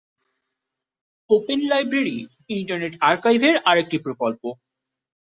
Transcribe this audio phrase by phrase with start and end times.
[1.29, 2.17] Open library
[2.49, 4.41] internet আর্কাইভের আর একটি প্রকল্প।